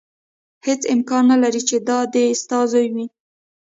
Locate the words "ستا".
2.41-2.59